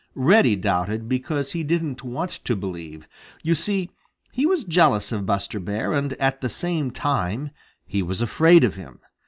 [0.15, 3.07] Reddy doubted because he didn't want to believe.
[3.43, 3.91] You see,
[4.31, 7.51] he was jealous of Buster Bear, and at the same time
[7.85, 9.01] he was afraid of him.